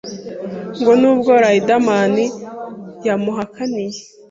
[0.79, 2.15] Ngo n’ubwo Rideman
[3.05, 3.99] yamuhakaniye